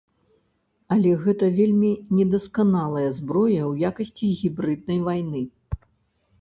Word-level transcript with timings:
Але 0.95 1.11
гэта 1.25 1.49
вельмі 1.59 1.91
недасканалая 2.17 3.05
зброя 3.21 3.61
ў 3.71 3.93
якасці 3.93 4.33
гібрыднай 4.43 4.99
вайны. 5.13 5.41